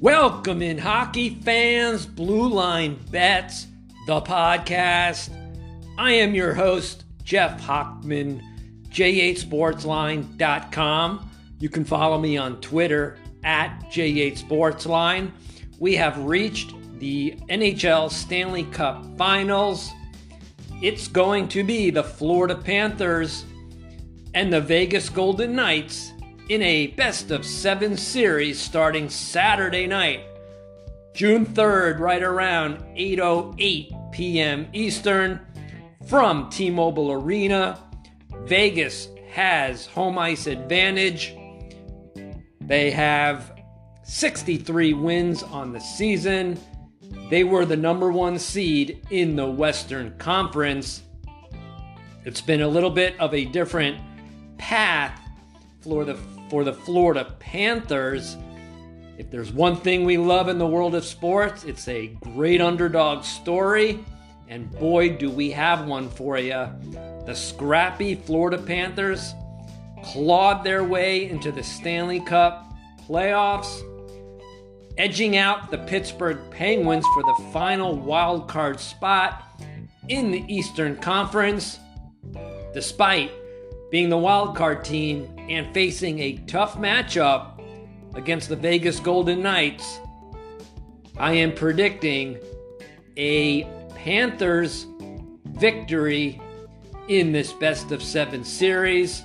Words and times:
Welcome 0.00 0.62
in, 0.62 0.78
hockey 0.78 1.34
fans, 1.42 2.06
Blue 2.06 2.48
Line 2.48 2.98
Bets, 3.10 3.66
the 4.06 4.22
podcast. 4.22 5.28
I 5.98 6.12
am 6.12 6.34
your 6.34 6.54
host, 6.54 7.04
Jeff 7.22 7.60
Hochman, 7.60 8.40
jhsportsline.com. 8.88 11.30
You 11.58 11.68
can 11.68 11.84
follow 11.84 12.18
me 12.18 12.38
on 12.38 12.62
Twitter 12.62 13.18
at 13.44 13.78
jhsportsline. 13.90 15.32
We 15.78 15.96
have 15.96 16.24
reached 16.24 16.72
the 16.98 17.32
NHL 17.50 18.10
Stanley 18.10 18.64
Cup 18.64 19.04
Finals. 19.18 19.90
It's 20.80 21.08
going 21.08 21.46
to 21.48 21.62
be 21.62 21.90
the 21.90 22.04
Florida 22.04 22.56
Panthers 22.56 23.44
and 24.32 24.50
the 24.50 24.62
Vegas 24.62 25.10
Golden 25.10 25.54
Knights 25.54 26.14
in 26.50 26.62
a 26.62 26.88
best 26.88 27.30
of 27.30 27.46
seven 27.46 27.96
series 27.96 28.60
starting 28.60 29.08
Saturday 29.08 29.86
night, 29.86 30.24
June 31.14 31.46
3rd, 31.46 32.00
right 32.00 32.24
around 32.24 32.78
8:08 32.96 34.10
p.m. 34.10 34.66
Eastern, 34.72 35.40
from 36.08 36.50
T-Mobile 36.50 37.12
Arena. 37.12 37.78
Vegas 38.46 39.06
has 39.28 39.86
home 39.86 40.18
ice 40.18 40.48
advantage. 40.48 41.36
They 42.60 42.90
have 42.90 43.52
63 44.02 44.92
wins 44.94 45.44
on 45.44 45.72
the 45.72 45.78
season. 45.78 46.58
They 47.30 47.44
were 47.44 47.64
the 47.64 47.76
number 47.76 48.10
one 48.10 48.40
seed 48.40 49.06
in 49.10 49.36
the 49.36 49.46
Western 49.48 50.18
Conference. 50.18 51.02
It's 52.24 52.40
been 52.40 52.62
a 52.62 52.68
little 52.68 52.90
bit 52.90 53.14
of 53.20 53.34
a 53.34 53.44
different 53.44 54.00
path 54.58 55.16
for 55.80 56.04
the 56.04 56.18
for 56.50 56.64
the 56.64 56.72
Florida 56.72 57.34
Panthers. 57.38 58.36
If 59.16 59.30
there's 59.30 59.52
one 59.52 59.76
thing 59.76 60.04
we 60.04 60.18
love 60.18 60.48
in 60.48 60.58
the 60.58 60.66
world 60.66 60.94
of 60.94 61.04
sports, 61.04 61.64
it's 61.64 61.86
a 61.88 62.08
great 62.08 62.60
underdog 62.60 63.22
story. 63.22 64.04
And 64.48 64.70
boy, 64.72 65.16
do 65.16 65.30
we 65.30 65.52
have 65.52 65.86
one 65.86 66.08
for 66.08 66.36
you. 66.38 66.66
The 67.24 67.34
scrappy 67.34 68.16
Florida 68.16 68.58
Panthers 68.58 69.34
clawed 70.02 70.64
their 70.64 70.82
way 70.82 71.30
into 71.30 71.52
the 71.52 71.62
Stanley 71.62 72.20
Cup 72.20 72.66
playoffs, 73.06 73.82
edging 74.98 75.36
out 75.36 75.70
the 75.70 75.78
Pittsburgh 75.78 76.38
Penguins 76.50 77.06
for 77.14 77.22
the 77.22 77.50
final 77.52 77.96
wild 77.96 78.48
card 78.48 78.80
spot 78.80 79.62
in 80.08 80.32
the 80.32 80.44
Eastern 80.52 80.96
Conference. 80.96 81.78
Despite 82.74 83.30
being 83.90 84.08
the 84.08 84.18
wild 84.18 84.56
card 84.56 84.84
team 84.84 85.28
and 85.48 85.72
facing 85.74 86.20
a 86.20 86.36
tough 86.46 86.76
matchup 86.76 87.60
against 88.14 88.48
the 88.48 88.56
Vegas 88.56 89.00
Golden 89.00 89.42
Knights, 89.42 89.98
I 91.16 91.32
am 91.32 91.52
predicting 91.52 92.38
a 93.16 93.64
Panthers 93.94 94.86
victory 95.44 96.40
in 97.08 97.32
this 97.32 97.52
best 97.52 97.90
of 97.90 98.02
seven 98.02 98.44
series. 98.44 99.22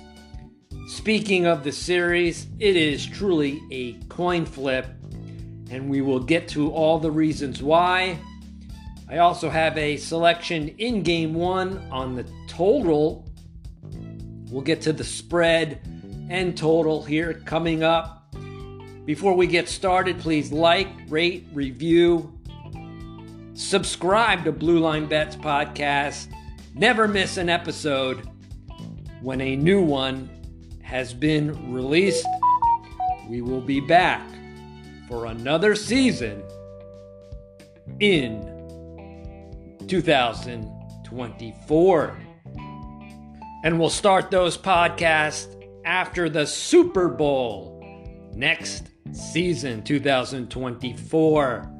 Speaking 0.88 1.46
of 1.46 1.62
the 1.62 1.72
series, 1.72 2.48
it 2.58 2.76
is 2.76 3.06
truly 3.06 3.62
a 3.70 3.94
coin 4.08 4.44
flip, 4.44 4.86
and 5.70 5.88
we 5.88 6.00
will 6.00 6.20
get 6.20 6.48
to 6.48 6.70
all 6.70 6.98
the 6.98 7.10
reasons 7.10 7.62
why. 7.62 8.18
I 9.08 9.18
also 9.18 9.48
have 9.48 9.78
a 9.78 9.96
selection 9.96 10.68
in 10.78 11.02
game 11.02 11.34
one 11.34 11.78
on 11.92 12.16
the 12.16 12.28
total 12.48 13.25
We'll 14.56 14.64
get 14.64 14.80
to 14.82 14.92
the 14.94 15.04
spread 15.04 15.80
and 16.30 16.56
total 16.56 17.04
here 17.04 17.34
coming 17.34 17.82
up. 17.82 18.34
Before 19.04 19.34
we 19.34 19.46
get 19.46 19.68
started, 19.68 20.18
please 20.18 20.50
like, 20.50 20.88
rate, 21.08 21.46
review, 21.52 22.32
subscribe 23.52 24.44
to 24.44 24.52
Blue 24.52 24.78
Line 24.78 25.08
Bets 25.08 25.36
podcast. 25.36 26.28
Never 26.74 27.06
miss 27.06 27.36
an 27.36 27.50
episode 27.50 28.26
when 29.20 29.42
a 29.42 29.56
new 29.56 29.82
one 29.82 30.30
has 30.80 31.12
been 31.12 31.74
released. 31.74 32.26
We 33.28 33.42
will 33.42 33.60
be 33.60 33.80
back 33.80 34.26
for 35.06 35.26
another 35.26 35.74
season 35.74 36.42
in 38.00 38.40
2024. 39.86 42.25
And 43.64 43.78
we'll 43.78 43.90
start 43.90 44.30
those 44.30 44.56
podcasts 44.56 45.52
after 45.84 46.28
the 46.28 46.46
Super 46.46 47.08
Bowl 47.08 47.82
next 48.34 48.90
season, 49.12 49.82
2024. 49.82 51.72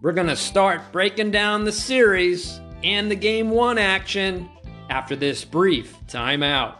We're 0.00 0.12
going 0.12 0.26
to 0.26 0.36
start 0.36 0.92
breaking 0.92 1.30
down 1.30 1.64
the 1.64 1.72
series 1.72 2.60
and 2.82 3.10
the 3.10 3.16
game 3.16 3.50
one 3.50 3.78
action 3.78 4.48
after 4.90 5.16
this 5.16 5.44
brief 5.44 5.96
timeout. 6.06 6.76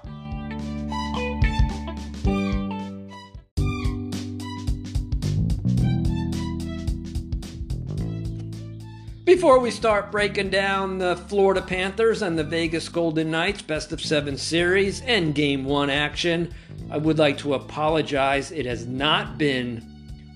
Before 9.24 9.58
we 9.58 9.70
start 9.70 10.12
breaking 10.12 10.50
down 10.50 10.98
the 10.98 11.16
Florida 11.16 11.62
Panthers 11.62 12.20
and 12.20 12.38
the 12.38 12.44
Vegas 12.44 12.90
Golden 12.90 13.30
Knights 13.30 13.62
best 13.62 13.90
of 13.90 14.02
seven 14.02 14.36
series 14.36 15.00
and 15.00 15.34
game 15.34 15.64
one 15.64 15.88
action, 15.88 16.52
I 16.90 16.98
would 16.98 17.18
like 17.18 17.38
to 17.38 17.54
apologize. 17.54 18.52
It 18.52 18.66
has 18.66 18.86
not 18.86 19.38
been 19.38 19.78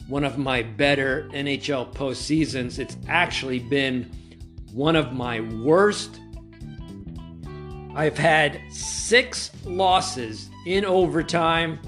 one 0.09 0.25
of 0.25 0.39
my 0.39 0.63
better 0.63 1.29
NHL 1.35 1.93
postseasons. 1.93 2.79
It's 2.79 2.97
actually 3.07 3.59
been 3.59 4.11
one 4.73 4.97
of 4.97 5.13
my 5.13 5.41
worst. 5.41 6.19
I've 7.95 8.17
had 8.17 8.59
six 8.71 9.51
losses 9.67 10.49
in 10.65 10.87
overtime, 10.87 11.79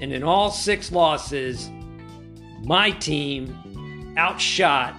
and 0.00 0.12
in 0.12 0.22
all 0.22 0.52
six 0.52 0.92
losses, 0.92 1.68
my 2.62 2.92
team 2.92 4.14
outshot 4.16 4.94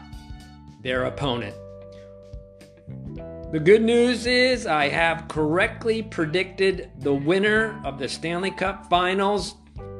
their 0.81 1.05
opponent. 1.05 1.55
The 3.51 3.59
good 3.59 3.81
news 3.81 4.27
is 4.27 4.67
I 4.67 4.89
have 4.89 5.27
correctly 5.27 6.03
predicted 6.03 6.91
the 6.99 7.13
winner 7.13 7.81
of 7.83 7.97
the 7.97 8.07
Stanley 8.07 8.51
Cup 8.51 8.89
Finals 8.89 9.55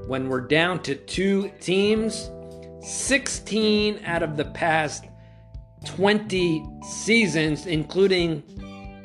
when 0.08 0.30
we're 0.30 0.42
down 0.42 0.82
to 0.84 0.96
two 0.96 1.52
teams. 1.60 2.30
16 2.82 4.06
out 4.06 4.24
of 4.24 4.38
the 4.38 4.46
past 4.46 5.06
20 5.86 6.64
seasons, 6.84 7.66
including 7.66 8.44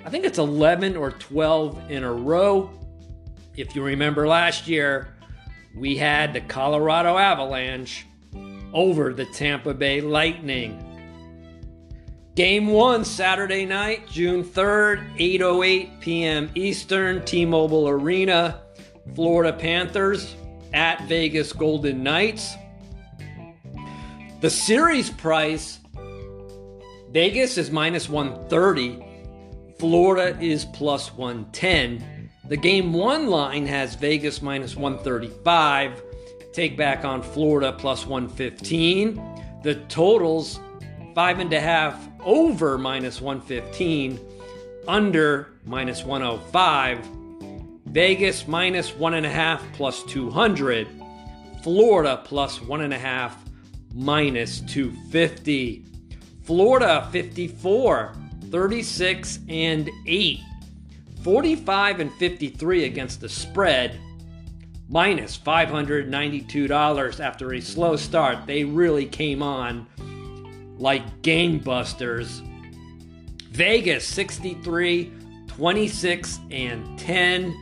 I 0.04 0.10
think 0.10 0.24
it's 0.26 0.38
11 0.38 0.96
or 0.96 1.10
12 1.12 1.90
in 1.90 2.04
a 2.04 2.12
row. 2.12 2.70
If 3.56 3.74
you 3.74 3.82
remember 3.82 4.28
last 4.28 4.68
year, 4.68 5.16
we 5.74 5.96
had 5.96 6.34
the 6.34 6.42
Colorado 6.42 7.16
Avalanche 7.16 8.06
over 8.74 9.14
the 9.14 9.24
Tampa 9.26 9.72
Bay 9.72 10.00
Lightning. 10.02 10.93
Game 12.34 12.66
one, 12.66 13.04
Saturday 13.04 13.64
night, 13.64 14.08
June 14.08 14.42
3rd, 14.42 15.16
8.08 15.18 16.00
p.m. 16.00 16.50
Eastern, 16.56 17.24
T 17.24 17.46
Mobile 17.46 17.88
Arena, 17.88 18.60
Florida 19.14 19.56
Panthers 19.56 20.34
at 20.72 21.06
Vegas 21.06 21.52
Golden 21.52 22.02
Knights. 22.02 22.54
The 24.40 24.50
series 24.50 25.10
price 25.10 25.78
Vegas 27.12 27.56
is 27.56 27.70
minus 27.70 28.08
130, 28.08 29.76
Florida 29.78 30.36
is 30.40 30.64
plus 30.64 31.14
110. 31.14 32.30
The 32.48 32.56
game 32.56 32.92
one 32.92 33.28
line 33.28 33.64
has 33.66 33.94
Vegas 33.94 34.42
minus 34.42 34.74
135, 34.74 36.02
take 36.52 36.76
back 36.76 37.04
on 37.04 37.22
Florida 37.22 37.72
plus 37.72 38.04
115. 38.04 39.22
The 39.62 39.76
totals 39.88 40.58
five 41.14 41.38
and 41.38 41.52
a 41.52 41.60
half 41.60 42.08
over 42.24 42.78
minus 42.78 43.20
115, 43.20 44.20
under 44.86 45.48
minus 45.64 46.04
105, 46.04 46.98
Vegas 47.86 48.48
minus 48.48 48.94
one 48.94 49.14
and 49.14 49.26
a 49.26 49.30
half 49.30 49.62
plus 49.72 50.02
200, 50.04 50.88
Florida 51.62 52.20
plus 52.24 52.60
one 52.60 52.80
and 52.80 52.92
a 52.92 52.98
half 52.98 53.42
minus 53.94 54.60
250, 54.60 55.84
Florida 56.42 57.08
54, 57.12 58.14
36 58.50 59.38
and 59.48 59.90
8, 60.06 60.40
45 61.22 62.00
and 62.00 62.12
53 62.14 62.84
against 62.84 63.20
the 63.20 63.28
spread 63.28 64.00
minus 64.88 65.38
$592 65.38 67.20
after 67.20 67.54
a 67.54 67.60
slow 67.60 67.96
start. 67.96 68.46
They 68.46 68.64
really 68.64 69.06
came 69.06 69.42
on 69.42 69.86
like 70.78 71.22
gangbusters. 71.22 72.40
Vegas 73.50 74.06
63, 74.06 75.12
26 75.46 76.40
and 76.50 76.98
10, 76.98 77.54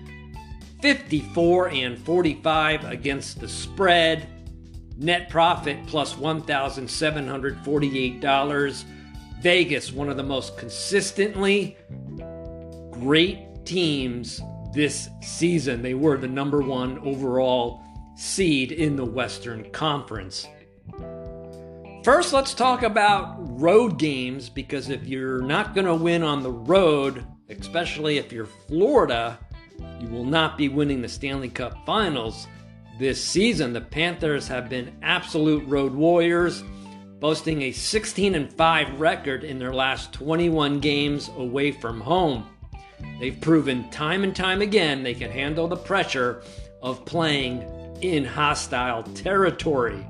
54 0.81 1.69
and 1.69 1.99
45 1.99 2.85
against 2.85 3.41
the 3.41 3.49
spread. 3.49 4.26
Net 4.97 5.29
profit 5.29 5.87
plus 5.87 6.14
$1,748. 6.14 8.85
Vegas, 9.41 9.93
one 9.93 10.08
of 10.08 10.17
the 10.17 10.23
most 10.23 10.56
consistently 10.56 11.76
great 12.93 13.65
teams 13.65 14.41
this 14.73 15.08
season. 15.20 15.82
They 15.82 15.94
were 15.94 16.17
the 16.17 16.29
number 16.29 16.62
one 16.62 17.00
overall 17.00 17.82
seed 18.15 18.70
in 18.73 18.97
the 18.97 19.05
Western 19.05 19.70
Conference. 19.73 20.47
First, 22.04 22.32
let's 22.32 22.52
talk 22.52 22.82
about 22.82 23.37
road 23.60 23.96
games 23.96 24.49
because 24.49 24.88
if 24.88 25.06
you're 25.06 25.40
not 25.40 25.72
going 25.72 25.87
to 25.87 25.94
win 25.94 26.25
on 26.25 26.43
the 26.43 26.50
road, 26.50 27.25
especially 27.49 28.19
if 28.19 28.32
you're 28.32 28.44
Florida, 28.66 29.38
you 30.00 30.08
will 30.08 30.25
not 30.25 30.58
be 30.58 30.69
winning 30.69 31.00
the 31.00 31.08
Stanley 31.08 31.49
Cup 31.49 31.87
Finals 31.87 32.49
this 32.99 33.22
season. 33.22 33.72
The 33.72 33.82
Panthers 33.82 34.49
have 34.49 34.69
been 34.69 34.96
absolute 35.02 35.64
road 35.69 35.94
warriors, 35.94 36.64
boasting 37.20 37.62
a 37.62 37.70
16 37.70 38.34
and 38.34 38.52
5 38.52 38.98
record 38.98 39.44
in 39.44 39.60
their 39.60 39.72
last 39.72 40.12
21 40.12 40.81
games 40.81 41.31
away 41.37 41.70
from 41.70 42.00
home. 42.00 42.48
They've 43.20 43.40
proven 43.40 43.88
time 43.90 44.25
and 44.25 44.34
time 44.34 44.60
again 44.60 45.05
they 45.05 45.14
can 45.14 45.31
handle 45.31 45.69
the 45.69 45.76
pressure 45.76 46.43
of 46.82 47.05
playing 47.05 47.62
in 48.00 48.25
hostile 48.25 49.05
territory. 49.05 50.05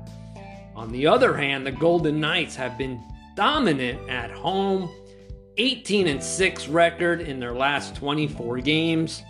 On 0.75 0.91
the 0.91 1.05
other 1.07 1.35
hand, 1.35 1.65
the 1.65 1.71
Golden 1.71 2.19
Knights 2.19 2.55
have 2.55 2.77
been 2.77 3.01
dominant 3.35 4.09
at 4.09 4.31
home, 4.31 4.89
18 5.57 6.07
and 6.07 6.23
6 6.23 6.67
record 6.67 7.21
in 7.21 7.39
their 7.39 7.53
last 7.53 7.95
24 7.95 8.59
games. 8.59 9.23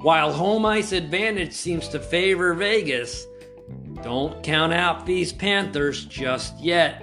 While 0.00 0.32
home 0.32 0.64
ice 0.64 0.92
advantage 0.92 1.52
seems 1.52 1.88
to 1.88 1.98
favor 1.98 2.54
Vegas, 2.54 3.26
don't 4.02 4.42
count 4.42 4.72
out 4.72 5.04
these 5.04 5.32
Panthers 5.32 6.04
just 6.04 6.58
yet. 6.60 7.02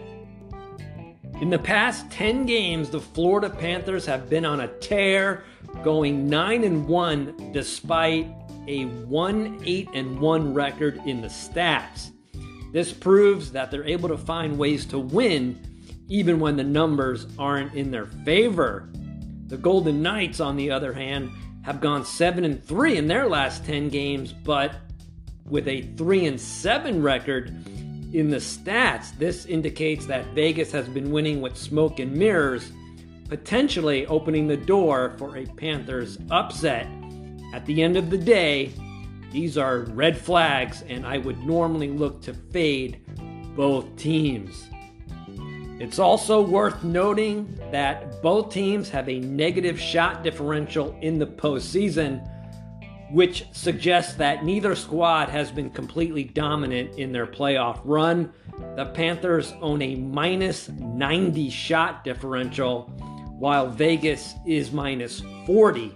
In 1.42 1.50
the 1.50 1.60
past 1.60 2.10
10 2.12 2.46
games, 2.46 2.90
the 2.90 3.02
Florida 3.02 3.50
Panthers 3.50 4.06
have 4.06 4.30
been 4.30 4.46
on 4.46 4.62
a 4.62 4.68
tear, 4.80 5.44
going 5.84 6.30
9 6.30 6.64
and 6.64 6.88
1 6.88 7.52
despite 7.52 8.28
a 8.68 8.86
1 8.86 9.62
8 9.66 9.90
and 9.94 10.20
1 10.20 10.54
record 10.54 11.02
in 11.06 11.22
the 11.22 11.28
stats. 11.28 12.13
This 12.74 12.92
proves 12.92 13.52
that 13.52 13.70
they're 13.70 13.86
able 13.86 14.10
to 14.10 14.18
find 14.18 14.58
ways 14.58 14.88
to 14.88 14.98
win 14.98 15.60
even 16.10 16.40
when 16.40 16.58
the 16.58 16.64
numbers 16.64 17.28
aren't 17.38 17.76
in 17.76 17.92
their 17.92 18.08
favor. 18.08 18.90
The 19.46 19.58
Golden 19.58 20.02
Knights, 20.02 20.40
on 20.40 20.58
the 20.58 20.72
other 20.72 20.92
hand, 20.92 21.30
have 21.62 21.80
gone 21.80 22.04
7 22.04 22.44
and 22.44 22.62
3 22.64 22.98
in 22.98 23.08
their 23.08 23.30
last 23.30 23.64
10 23.64 23.90
games, 23.90 24.34
but 24.34 24.74
with 25.46 25.68
a 25.68 25.84
3 25.98 26.26
and 26.26 26.42
7 26.42 27.02
record 27.04 27.50
in 28.12 28.30
the 28.30 28.38
stats, 28.38 29.16
this 29.20 29.46
indicates 29.46 30.08
that 30.08 30.26
Vegas 30.34 30.72
has 30.72 30.90
been 30.90 31.12
winning 31.12 31.42
with 31.42 31.56
smoke 31.56 32.00
and 32.00 32.12
mirrors, 32.12 32.72
potentially 33.30 34.08
opening 34.08 34.48
the 34.48 34.58
door 34.58 35.14
for 35.20 35.38
a 35.38 35.46
Panthers 35.46 36.18
upset. 36.32 36.88
At 37.54 37.68
the 37.68 37.84
end 37.84 37.98
of 37.98 38.10
the 38.10 38.18
day, 38.18 38.74
these 39.34 39.58
are 39.58 39.80
red 39.80 40.16
flags, 40.16 40.84
and 40.88 41.06
I 41.08 41.18
would 41.18 41.44
normally 41.44 41.90
look 41.90 42.22
to 42.22 42.34
fade 42.34 43.02
both 43.56 43.96
teams. 43.96 44.70
It's 45.80 45.98
also 45.98 46.40
worth 46.40 46.84
noting 46.84 47.60
that 47.72 48.22
both 48.22 48.54
teams 48.54 48.90
have 48.90 49.10
a 49.10 49.20
negative 49.20 49.80
shot 49.80 50.24
differential 50.24 50.96
in 51.02 51.18
the 51.18 51.26
postseason, 51.26 52.26
which 53.12 53.48
suggests 53.52 54.14
that 54.14 54.46
neither 54.46 54.76
squad 54.76 55.30
has 55.30 55.52
been 55.52 55.72
completely 55.72 56.24
dominant 56.24 57.00
in 57.00 57.12
their 57.12 57.28
playoff 57.28 57.82
run. 57.84 58.32
The 58.76 58.86
Panthers 58.94 59.52
own 59.62 59.82
a 59.82 59.96
minus 59.96 60.70
90 60.70 61.50
shot 61.50 62.04
differential, 62.04 62.84
while 63.40 63.68
Vegas 63.68 64.36
is 64.46 64.72
minus 64.72 65.24
40. 65.48 65.92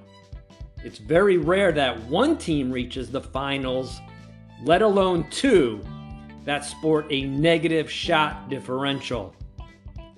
It's 0.87 0.99
very 0.99 1.37
rare 1.37 1.73
that 1.73 2.01
one 2.03 2.37
team 2.37 2.71
reaches 2.71 3.11
the 3.11 3.19
finals, 3.19 3.99
let 4.63 4.81
alone 4.81 5.29
two 5.29 5.81
that 6.45 6.63
sport 6.63 7.07
a 7.09 7.23
negative 7.23 7.91
shot 7.91 8.49
differential. 8.49 9.35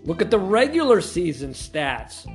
Look 0.03 0.21
at 0.21 0.29
the 0.29 0.37
regular 0.37 1.01
season 1.01 1.53
stats. 1.53 2.31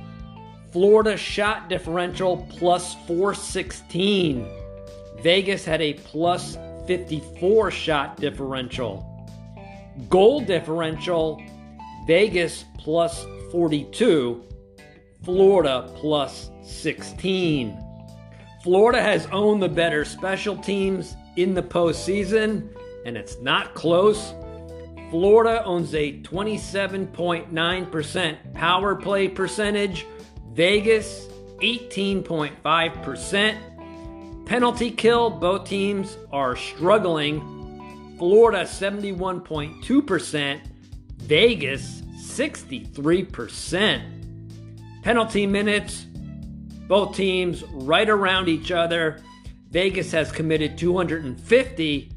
Florida 0.73 1.15
shot 1.15 1.69
differential 1.69 2.45
plus 2.49 2.95
416. 3.07 4.45
Vegas 5.21 5.63
had 5.63 5.81
a 5.81 5.93
plus 5.93 6.57
54 6.87 7.71
shot 7.71 8.17
differential. 8.17 9.25
Goal 10.09 10.41
differential, 10.41 11.41
Vegas 12.05 12.65
plus 12.77 13.25
42, 13.53 14.43
Florida 15.23 15.89
plus 15.95 16.51
16. 16.65 17.84
Florida 18.65 18.99
has 18.99 19.27
owned 19.27 19.61
the 19.61 19.69
better 19.69 20.03
special 20.03 20.57
teams 20.57 21.15
in 21.35 21.53
the 21.53 21.61
postseason, 21.61 22.67
and 23.05 23.15
it's 23.15 23.39
not 23.39 23.75
close. 23.75 24.33
Florida 25.11 25.63
owns 25.63 25.93
a 25.93 26.19
27.9% 26.21 28.53
power 28.55 28.95
play 28.95 29.27
percentage, 29.27 30.07
Vegas 30.53 31.27
18.5%. 31.61 34.45
Penalty 34.47 34.89
kill, 34.89 35.29
both 35.29 35.69
teams 35.69 36.17
are 36.31 36.55
struggling. 36.55 38.15
Florida 38.17 38.63
71.2%, 38.63 40.59
Vegas 41.17 42.01
63%. 42.17 45.03
Penalty 45.03 45.45
minutes, 45.45 46.07
both 46.87 47.15
teams 47.15 47.63
right 47.71 48.09
around 48.09 48.47
each 48.47 48.71
other. 48.71 49.21
Vegas 49.69 50.11
has 50.11 50.31
committed 50.31 50.77
250 50.77 52.11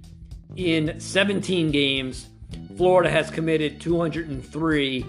in 0.57 1.01
17 1.01 1.71
games. 1.71 2.29
Florida 2.77 3.11
has 3.11 3.31
committed 3.31 3.81
203 3.81 5.05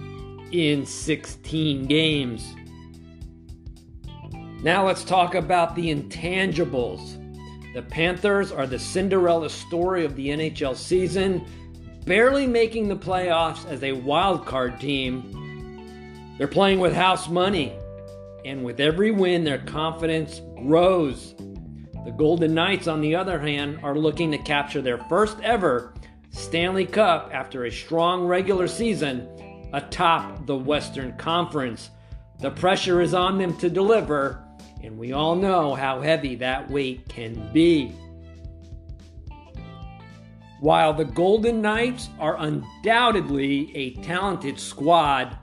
in 0.52 0.84
16 0.84 1.86
games. 1.86 2.54
Now 4.62 4.86
let's 4.86 5.04
talk 5.04 5.34
about 5.34 5.74
the 5.74 5.94
intangibles. 5.94 7.16
The 7.72 7.82
Panthers 7.82 8.50
are 8.50 8.66
the 8.66 8.78
Cinderella 8.78 9.48
story 9.48 10.04
of 10.04 10.16
the 10.16 10.28
NHL 10.28 10.76
season, 10.76 11.46
barely 12.04 12.46
making 12.46 12.88
the 12.88 12.96
playoffs 12.96 13.64
as 13.66 13.82
a 13.84 13.92
wild 13.92 14.44
card 14.44 14.80
team. 14.80 16.34
They're 16.36 16.48
playing 16.48 16.80
with 16.80 16.92
house 16.92 17.28
money 17.28 17.72
and 18.44 18.64
with 18.64 18.80
every 18.80 19.10
win, 19.10 19.44
their 19.44 19.58
confidence 19.58 20.40
grows. 20.56 21.34
The 22.04 22.14
Golden 22.16 22.54
Knights, 22.54 22.88
on 22.88 23.00
the 23.00 23.14
other 23.14 23.38
hand, 23.38 23.80
are 23.82 23.94
looking 23.94 24.30
to 24.30 24.38
capture 24.38 24.80
their 24.80 24.98
first 25.08 25.38
ever 25.42 25.94
Stanley 26.30 26.86
Cup 26.86 27.30
after 27.32 27.64
a 27.64 27.70
strong 27.70 28.24
regular 28.26 28.68
season 28.68 29.28
atop 29.72 30.46
the 30.46 30.56
Western 30.56 31.16
Conference. 31.16 31.90
The 32.40 32.50
pressure 32.50 33.00
is 33.00 33.14
on 33.14 33.38
them 33.38 33.56
to 33.58 33.68
deliver, 33.68 34.42
and 34.82 34.96
we 34.96 35.12
all 35.12 35.34
know 35.36 35.74
how 35.74 36.00
heavy 36.00 36.36
that 36.36 36.70
weight 36.70 37.08
can 37.08 37.52
be. 37.52 37.92
While 40.60 40.94
the 40.94 41.04
Golden 41.04 41.60
Knights 41.62 42.08
are 42.18 42.38
undoubtedly 42.38 43.74
a 43.76 43.94
talented 44.02 44.60
squad, 44.60 45.36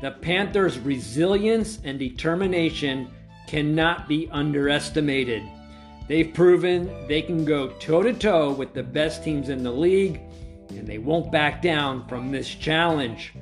the 0.00 0.12
Panthers' 0.12 0.78
resilience 0.78 1.78
and 1.84 1.98
determination 1.98 3.10
cannot 3.46 4.08
be 4.08 4.28
underestimated. 4.30 5.42
They've 6.06 6.32
proven 6.32 7.06
they 7.08 7.22
can 7.22 7.44
go 7.44 7.68
toe 7.78 8.02
to 8.02 8.12
toe 8.12 8.52
with 8.52 8.74
the 8.74 8.82
best 8.82 9.24
teams 9.24 9.48
in 9.48 9.62
the 9.62 9.72
league, 9.72 10.20
and 10.70 10.86
they 10.86 10.98
won't 10.98 11.32
back 11.32 11.60
down 11.60 12.06
from 12.06 12.30
this 12.30 12.48
challenge. 12.48 13.32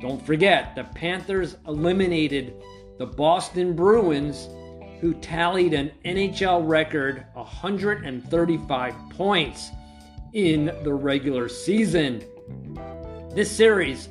Don't 0.00 0.24
forget, 0.24 0.74
the 0.74 0.84
Panthers 0.84 1.56
eliminated 1.66 2.54
the 2.98 3.06
Boston 3.06 3.74
Bruins, 3.74 4.48
who 5.00 5.14
tallied 5.14 5.74
an 5.74 5.92
NHL 6.04 6.66
record 6.66 7.26
135 7.34 8.94
points 9.10 9.70
in 10.32 10.66
the 10.82 10.92
regular 10.92 11.48
season. 11.48 12.24
This 13.34 13.50
series 13.50 14.08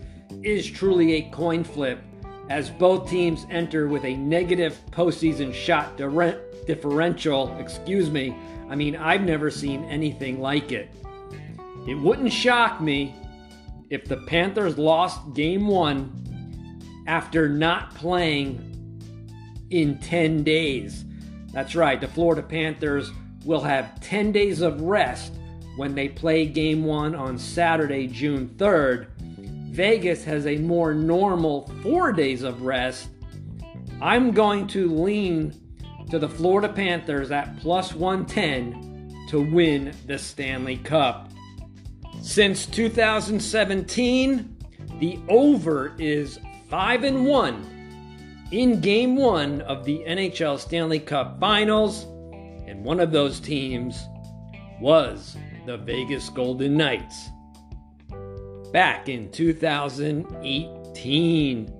is 0.47 0.65
truly 0.65 1.13
a 1.13 1.29
coin 1.29 1.63
flip 1.63 1.99
as 2.49 2.69
both 2.69 3.09
teams 3.09 3.45
enter 3.49 3.87
with 3.87 4.05
a 4.05 4.15
negative 4.15 4.79
postseason 4.91 5.53
shot 5.53 5.97
differential. 5.97 7.55
Excuse 7.59 8.09
me. 8.09 8.35
I 8.69 8.75
mean, 8.75 8.95
I've 8.95 9.23
never 9.23 9.51
seen 9.51 9.83
anything 9.85 10.39
like 10.39 10.71
it. 10.71 10.89
It 11.85 11.95
wouldn't 11.95 12.31
shock 12.31 12.79
me 12.81 13.15
if 13.89 14.05
the 14.05 14.17
Panthers 14.17 14.77
lost 14.77 15.33
game 15.33 15.67
one 15.67 17.03
after 17.07 17.49
not 17.49 17.93
playing 17.95 18.63
in 19.69 19.99
10 19.99 20.43
days. 20.43 21.03
That's 21.51 21.75
right, 21.75 21.99
the 21.99 22.07
Florida 22.07 22.41
Panthers 22.41 23.11
will 23.45 23.61
have 23.61 23.99
10 24.01 24.31
days 24.31 24.61
of 24.61 24.81
rest 24.81 25.33
when 25.75 25.95
they 25.95 26.09
play 26.09 26.45
game 26.45 26.83
one 26.83 27.15
on 27.15 27.37
Saturday, 27.37 28.07
June 28.07 28.49
3rd. 28.57 29.07
Vegas 29.69 30.23
has 30.23 30.45
a 30.47 30.57
more 30.57 30.93
normal 30.93 31.71
four 31.83 32.11
days 32.11 32.43
of 32.43 32.63
rest. 32.63 33.09
I'm 34.01 34.31
going 34.31 34.67
to 34.67 34.89
lean 34.89 35.53
to 36.09 36.19
the 36.19 36.29
Florida 36.29 36.69
Panthers 36.69 37.31
at 37.31 37.57
plus 37.59 37.93
110 37.93 39.27
to 39.29 39.41
win 39.41 39.93
the 40.05 40.17
Stanley 40.17 40.77
Cup. 40.77 41.31
Since 42.21 42.65
2017, 42.67 44.57
the 44.99 45.19
over 45.27 45.95
is 45.99 46.39
5 46.69 47.03
and 47.03 47.25
1 47.25 48.47
in 48.51 48.79
game 48.79 49.15
1 49.15 49.61
of 49.61 49.83
the 49.85 50.03
NHL 50.07 50.57
Stanley 50.59 50.99
Cup 50.99 51.39
Finals, 51.39 52.05
and 52.65 52.83
one 52.83 52.99
of 52.99 53.11
those 53.11 53.39
teams 53.39 54.05
was 54.79 55.35
the 55.65 55.77
Vegas 55.77 56.29
Golden 56.29 56.77
Knights. 56.77 57.29
Back 58.71 59.09
in 59.09 59.31
2018. 59.31 61.73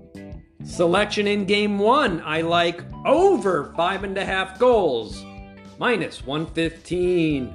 Selection 0.63 1.27
in 1.27 1.45
game 1.45 1.77
one, 1.79 2.21
I 2.21 2.41
like 2.41 2.81
over 3.05 3.73
five 3.75 4.03
and 4.03 4.17
a 4.17 4.25
half 4.25 4.59
goals, 4.59 5.23
minus 5.77 6.25
115. 6.25 7.53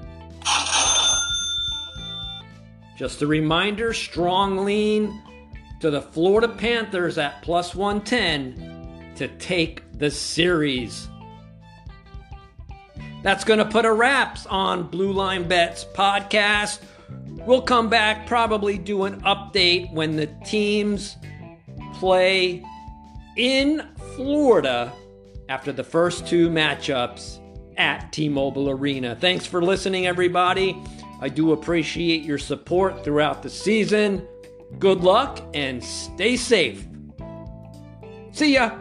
Just 2.97 3.23
a 3.23 3.27
reminder 3.27 3.93
strong 3.93 4.65
lean 4.65 5.21
to 5.81 5.91
the 5.91 6.01
Florida 6.01 6.49
Panthers 6.49 7.19
at 7.19 7.43
plus 7.43 7.75
110 7.75 9.15
to 9.17 9.29
take 9.39 9.83
the 9.99 10.11
series. 10.11 11.09
That's 13.23 13.45
going 13.45 13.59
to 13.59 13.65
put 13.65 13.85
a 13.85 13.93
wraps 13.93 14.47
on 14.47 14.89
Blue 14.89 15.13
Line 15.13 15.49
Bets 15.49 15.85
podcast. 15.85 16.81
We'll 17.47 17.63
come 17.63 17.89
back, 17.89 18.27
probably 18.27 18.79
do 18.79 19.05
an 19.05 19.21
update 19.23 19.93
when 19.93 20.17
the 20.17 20.29
teams 20.45 21.17
play 21.95 22.65
in 23.37 23.87
Florida 24.15 24.93
after 25.49 25.73
the 25.73 25.83
first 25.83 26.27
two 26.27 26.49
matchups 26.49 27.41
at 27.77 28.13
T 28.13 28.29
Mobile 28.29 28.71
Arena. 28.71 29.17
Thanks 29.17 29.45
for 29.45 29.61
listening, 29.63 30.07
everybody. 30.07 30.81
I 31.21 31.29
do 31.29 31.53
appreciate 31.53 32.23
your 32.23 32.39
support 32.39 33.05
throughout 33.05 33.43
the 33.43 33.51
season. 33.51 34.27
Good 34.79 35.01
luck 35.01 35.41
and 35.53 35.83
stay 35.83 36.37
safe. 36.37 36.87
See 38.31 38.55
ya. 38.55 38.79